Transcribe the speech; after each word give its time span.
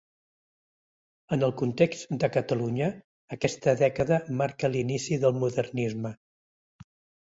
En 1.37 1.45
el 1.47 1.53
context 1.61 2.15
de 2.25 2.31
Catalunya, 2.39 2.89
aquesta 3.39 3.79
dècada 3.85 4.21
marca 4.43 4.75
l'inici 4.75 5.25
del 5.25 5.41
modernisme. 5.47 6.19